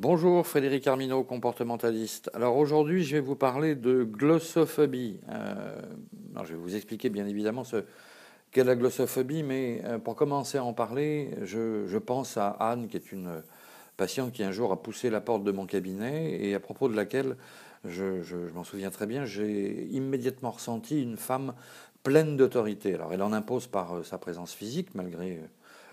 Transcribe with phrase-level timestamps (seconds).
[0.00, 2.30] Bonjour Frédéric Armineau, comportementaliste.
[2.32, 5.18] Alors aujourd'hui, je vais vous parler de glossophobie.
[5.28, 5.82] Euh,
[6.44, 7.82] je vais vous expliquer bien évidemment ce
[8.52, 12.96] qu'est la glossophobie, mais euh, pour commencer à en parler, je, pense à Anne, qui
[12.96, 13.42] est une
[13.96, 16.94] patiente qui un jour a poussé la porte de mon cabinet et à propos de
[16.94, 17.36] laquelle,
[17.84, 21.54] je, je m'en souviens très bien, j'ai immédiatement ressenti une femme
[22.04, 22.94] pleine d'autorité.
[22.94, 25.40] Alors elle en impose par euh, sa présence physique, malgré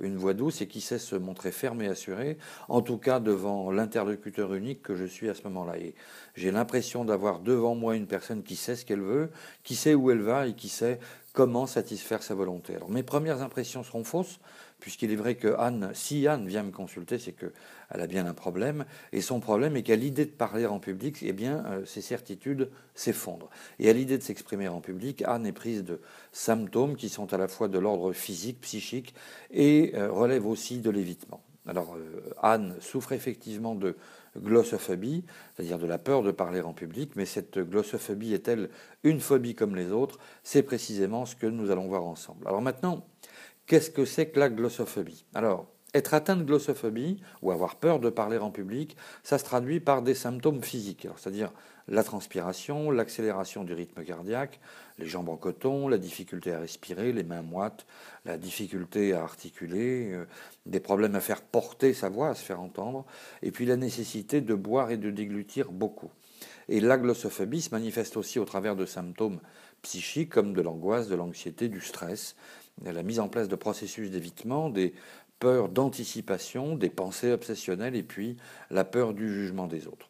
[0.00, 2.38] une voix douce et qui sait se montrer ferme et assuré,
[2.68, 5.78] en tout cas devant l'interlocuteur unique que je suis à ce moment-là.
[5.78, 5.94] Et
[6.34, 9.30] j'ai l'impression d'avoir devant moi une personne qui sait ce qu'elle veut,
[9.64, 11.00] qui sait où elle va et qui sait
[11.38, 12.74] comment satisfaire sa volonté.
[12.74, 14.40] Alors mes premières impressions seront fausses,
[14.80, 17.52] puisqu'il est vrai que Anne, si Anne vient me consulter, c'est qu'elle
[17.88, 21.32] a bien un problème, et son problème est qu'à l'idée de parler en public, eh
[21.32, 23.50] bien, euh, ses certitudes s'effondrent.
[23.78, 26.00] Et à l'idée de s'exprimer en public, Anne est prise de
[26.32, 29.14] symptômes qui sont à la fois de l'ordre physique, psychique,
[29.52, 31.40] et euh, relèvent aussi de l'évitement.
[31.68, 33.96] Alors, euh, Anne souffre effectivement de
[34.36, 38.70] glossophobie, c'est-à-dire de la peur de parler en public, mais cette glossophobie est-elle
[39.04, 40.18] une phobie comme les autres?
[40.42, 42.46] C'est précisément ce que nous allons voir ensemble.
[42.46, 43.04] Alors maintenant,
[43.68, 45.26] Qu'est-ce que c'est que la glossophobie?
[45.94, 50.02] Être atteint de glossophobie ou avoir peur de parler en public, ça se traduit par
[50.02, 51.52] des symptômes physiques, c'est-à-dire
[51.88, 54.60] la transpiration, l'accélération du rythme cardiaque,
[54.98, 57.86] les jambes en coton, la difficulté à respirer, les mains moites,
[58.26, 60.26] la difficulté à articuler, euh,
[60.66, 63.06] des problèmes à faire porter sa voix, à se faire entendre,
[63.42, 66.10] et puis la nécessité de boire et de déglutir beaucoup.
[66.68, 69.40] Et la glossophobie se manifeste aussi au travers de symptômes
[69.80, 72.36] psychiques comme de l'angoisse, de l'anxiété, du stress,
[72.84, 74.92] la mise en place de processus d'évitement, des
[75.38, 78.36] peurs d'anticipation, des pensées obsessionnelles et puis
[78.70, 80.08] la peur du jugement des autres.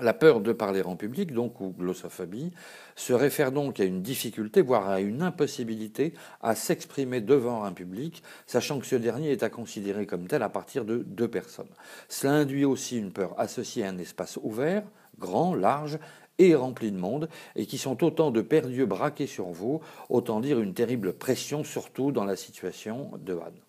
[0.00, 2.50] La peur de parler en public, donc, ou glossophobie,
[2.96, 8.22] se réfère donc à une difficulté, voire à une impossibilité à s'exprimer devant un public,
[8.46, 11.68] sachant que ce dernier est à considérer comme tel à partir de deux personnes.
[12.08, 14.82] Cela induit aussi une peur associée à un espace ouvert,
[15.18, 15.98] grand, large,
[16.38, 20.58] et remplis de monde, et qui sont autant de perdus braqués sur vous, autant dire
[20.58, 23.60] une terrible pression, surtout dans la situation de Anne.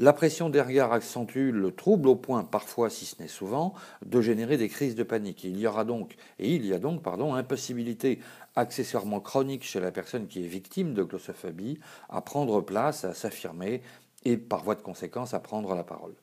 [0.00, 3.74] La pression des regards accentue le trouble au point, parfois, si ce n'est souvent,
[4.04, 5.44] de générer des crises de panique.
[5.44, 8.18] Il y aura donc, et il y a donc, pardon, impossibilité
[8.56, 11.78] accessoirement chronique chez la personne qui est victime de glossophobie
[12.08, 13.82] à prendre place, à s'affirmer
[14.24, 16.14] et par voie de conséquence à prendre la parole.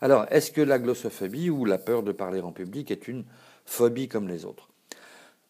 [0.00, 3.26] Alors, est-ce que la glossophobie ou la peur de parler en public est une
[3.66, 4.70] phobie comme les autres?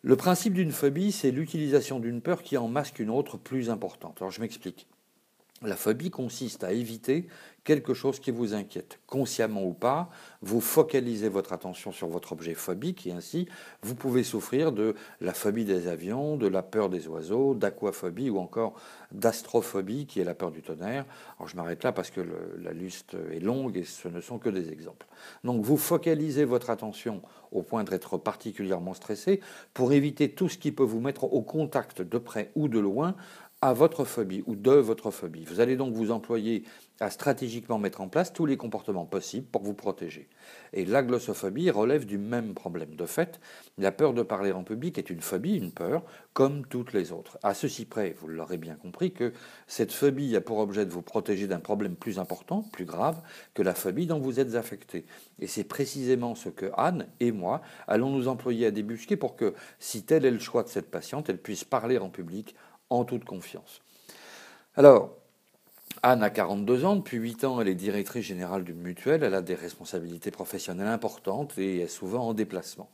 [0.03, 4.17] Le principe d'une phobie, c'est l'utilisation d'une peur qui en masque une autre plus importante.
[4.21, 4.88] Alors je m'explique.
[5.63, 7.27] La phobie consiste à éviter
[7.65, 10.09] quelque chose qui vous inquiète, consciemment ou pas,
[10.41, 13.47] vous focalisez votre attention sur votre objet phobique et ainsi
[13.83, 18.39] vous pouvez souffrir de la phobie des avions, de la peur des oiseaux, d'aquaphobie ou
[18.39, 18.73] encore
[19.13, 21.05] d'astrophobie qui est la peur du tonnerre.
[21.45, 22.23] Je m'arrête là parce que
[22.59, 25.07] la liste est longue et ce ne sont que des exemples.
[25.45, 27.21] Donc vous focalisez votre attention
[27.53, 29.41] au point d'être particulièrement stressé
[29.75, 33.15] pour éviter tout ce qui peut vous mettre au contact de près ou de loin
[33.61, 35.45] à votre phobie ou de votre phobie.
[35.45, 36.63] Vous allez donc vous employer
[37.01, 40.29] à stratégiquement mettre en place tous les comportements possibles pour vous protéger.
[40.73, 42.95] Et la glossophobie relève du même problème.
[42.95, 43.41] De fait,
[43.77, 47.39] la peur de parler en public est une phobie, une peur, comme toutes les autres.
[47.43, 49.33] À ceci près, vous l'aurez bien compris, que
[49.67, 53.21] cette phobie a pour objet de vous protéger d'un problème plus important, plus grave,
[53.55, 55.05] que la phobie dont vous êtes affecté.
[55.39, 59.55] Et c'est précisément ce que Anne et moi allons nous employer à débusquer pour que,
[59.79, 62.57] si tel est le choix de cette patiente, elle puisse parler en public
[62.91, 63.81] en toute confiance.
[64.76, 65.19] Alors,
[66.03, 69.43] Anne a 42 ans, depuis 8 ans elle est directrice générale d'une mutuelle, elle a
[69.43, 72.88] des responsabilités professionnelles importantes et est souvent en déplacement.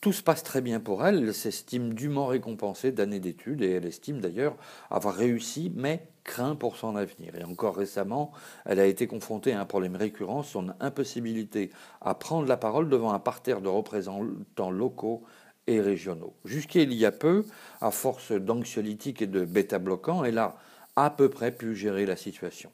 [0.00, 3.86] Tout se passe très bien pour elle, elle s'estime dûment récompensée d'années d'études et elle
[3.86, 4.56] estime d'ailleurs
[4.90, 7.36] avoir réussi, mais craint pour son avenir.
[7.36, 8.32] Et encore récemment,
[8.64, 11.70] elle a été confrontée à un problème récurrent, son impossibilité
[12.00, 15.22] à prendre la parole devant un parterre de représentants locaux
[15.68, 16.34] et régionaux.
[16.44, 17.44] Jusqu'il y a peu,
[17.80, 20.56] à force d'anxiolytiques et de bêta-bloquants, elle a
[20.96, 22.70] à peu près pu gérer la situation.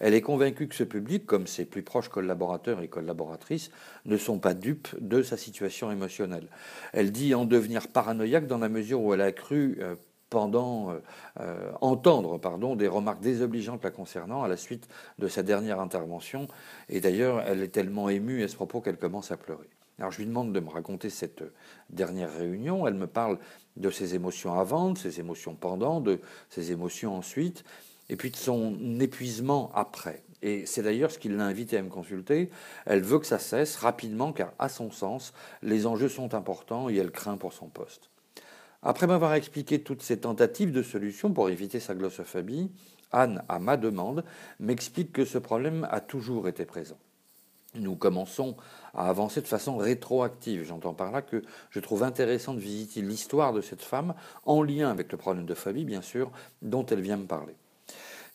[0.00, 3.70] Elle est convaincue que ce public, comme ses plus proches collaborateurs et collaboratrices,
[4.04, 6.48] ne sont pas dupes de sa situation émotionnelle.
[6.92, 9.94] Elle dit en devenir paranoïaque dans la mesure où elle a cru euh,
[10.34, 11.00] euh,
[11.40, 14.88] euh, entendre des remarques désobligeantes la concernant à la suite
[15.18, 16.48] de sa dernière intervention.
[16.88, 19.68] Et d'ailleurs, elle est tellement émue à ce propos qu'elle commence à pleurer.
[19.98, 21.42] Alors je lui demande de me raconter cette
[21.90, 22.86] dernière réunion.
[22.86, 23.38] Elle me parle
[23.76, 27.64] de ses émotions avant, de ses émotions pendant, de ses émotions ensuite,
[28.08, 30.22] et puis de son épuisement après.
[30.42, 32.50] Et c'est d'ailleurs ce qui l'a invité à me consulter.
[32.84, 36.96] Elle veut que ça cesse rapidement car, à son sens, les enjeux sont importants et
[36.96, 38.10] elle craint pour son poste.
[38.82, 42.72] Après m'avoir expliqué toutes ces tentatives de solutions pour éviter sa glossophobie,
[43.12, 44.24] Anne, à ma demande,
[44.58, 46.98] m'explique que ce problème a toujours été présent.
[47.74, 48.56] Nous commençons
[48.94, 50.64] à avancer de façon rétroactive.
[50.64, 54.14] J'entends par là que je trouve intéressant de visiter l'histoire de cette femme
[54.44, 56.30] en lien avec le problème de phobie, bien sûr,
[56.60, 57.54] dont elle vient me parler.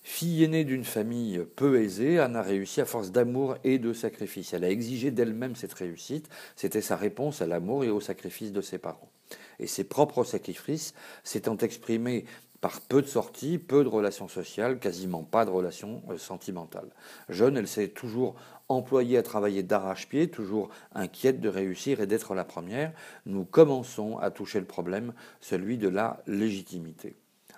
[0.02, 4.54] Fille aînée d'une famille peu aisée, Anne a réussi à force d'amour et de sacrifice.
[4.54, 6.30] Elle a exigé d'elle-même cette réussite.
[6.56, 9.12] C'était sa réponse à l'amour et au sacrifice de ses parents.
[9.60, 10.94] Et ses propres sacrifices
[11.26, 12.24] s'étant exprimés
[12.62, 16.90] par peu de sorties, peu de relations sociales, quasiment pas de relations euh, sentimentales.
[17.30, 18.36] Jeune, elle s'est toujours
[18.70, 22.94] employée à travailler d'arrache-pied, toujours inquiète de réussir et d'être la première.
[23.26, 27.16] Nous commençons à toucher le problème, celui de la légitimité.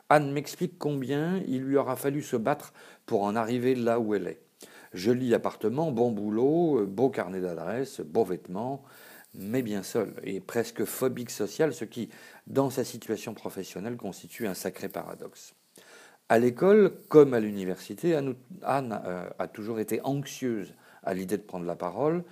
[0.09, 2.73] Anne m'explique combien il lui aura fallu se battre
[3.05, 4.41] pour en arriver là où elle est.
[4.93, 8.83] Joli appartement, bon boulot, euh, beau carnet d'adresses, beaux vêtements,
[9.33, 12.09] mais bien seul et presque phobique social, ce qui,
[12.47, 15.53] dans sa situation professionnelle, constitue un sacré paradoxe.
[16.29, 21.65] À l'école, comme à l'université, Anne euh, a toujours été anxieuse à l'idée de prendre
[21.65, 22.23] la parole,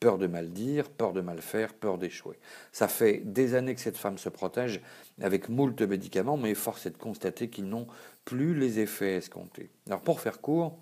[0.00, 2.38] peur de mal dire, peur de mal faire, peur d'échouer.
[2.72, 4.82] Ça fait des années que cette femme se protège
[5.20, 7.86] avec moult médicaments, mais force est de constater qu'ils n'ont
[8.24, 9.70] plus les effets escomptés.
[9.86, 10.78] Alors pour faire court,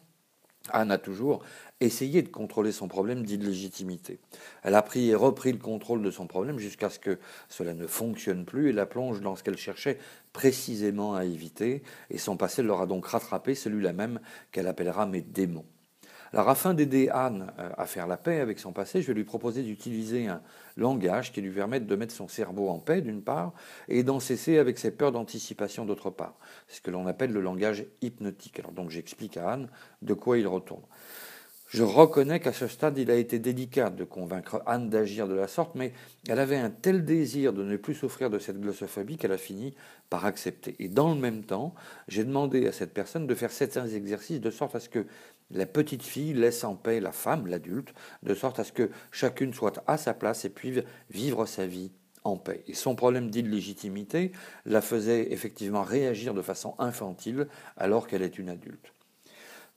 [0.70, 1.43] Anne a toujours
[1.81, 4.20] essayé de contrôler son problème d'illégitimité.
[4.62, 7.19] Elle a pris et repris le contrôle de son problème jusqu'à ce que
[7.49, 9.99] cela ne fonctionne plus et la plonge dans ce qu'elle cherchait
[10.32, 14.20] précisément à éviter, et son passé l'aura donc rattrapé, celui-là même
[14.50, 15.67] qu'elle appellera mes démons.
[16.32, 19.25] Alors afin d'aider Anne euh, à faire la paix avec son passé, je vais lui
[19.25, 20.40] proposer d'utiliser un
[20.79, 23.52] langage qui lui permette de mettre son cerveau en paix d'une part
[23.88, 26.38] et d'en cesser avec ses peurs d'anticipation d'autre part.
[26.69, 28.58] C'est ce que l'on appelle le langage hypnotique.
[28.61, 29.69] Alors donc j'explique à Anne
[30.00, 30.82] de quoi il retourne.
[31.72, 35.48] Je reconnais qu'à ce stade, il a été délicat de convaincre Anne d'agir de la
[35.48, 35.94] sorte, mais
[36.28, 39.74] elle avait un tel désir de ne plus souffrir de cette glossophobie qu'elle a fini
[40.10, 40.76] par accepter.
[40.80, 41.74] Et dans le même temps,
[42.08, 45.06] j'ai demandé à cette personne de faire certains exercices de sorte à ce que
[45.50, 49.54] la petite fille laisse en paix la femme, l'adulte, de sorte à ce que chacune
[49.54, 51.90] soit à sa place et puisse vivre sa vie
[52.22, 52.64] en paix.
[52.66, 54.32] Et son problème d'illégitimité
[54.66, 57.48] la faisait effectivement réagir de façon infantile
[57.78, 58.92] alors qu'elle est une adulte.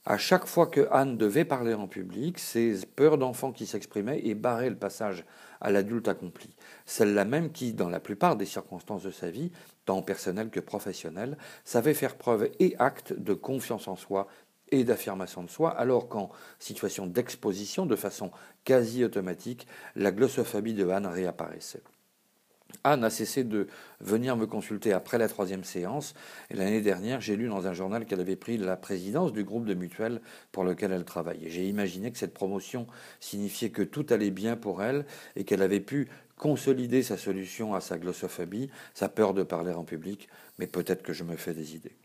[0.07, 4.35] À chaque fois que Anne devait parler en public, ses peurs d'enfant qui s'exprimaient et
[4.35, 5.25] barraient le passage
[5.61, 6.55] à l'adulte accompli.
[6.85, 9.51] Celle-là même qui, dans la plupart des circonstances de sa vie,
[9.85, 14.27] tant personnelles que professionnelles, savait faire preuve et acte de confiance en soi
[14.69, 16.29] et d'affirmation de soi, alors qu'en
[16.59, 18.29] situation d'exposition, de façon
[18.63, 19.65] quasi automatique,
[19.95, 21.81] la glossophobie de Anne réapparaissait.
[22.83, 23.67] Anne a cessé de
[23.99, 26.13] venir me consulter après la troisième séance.
[26.49, 29.65] Et l'année dernière, j'ai lu dans un journal qu'elle avait pris la présidence du groupe
[29.65, 30.21] de mutuelle
[30.51, 31.49] pour lequel elle travaillait.
[31.49, 32.85] J'ai imaginé que cette promotion
[33.19, 36.07] signifiait que tout allait bien pour elle et qu'elle avait pu
[36.37, 40.27] consolider sa solution à sa glossophobie, sa peur de parler en public.
[40.59, 41.95] Mais peut-être que je me fais des idées.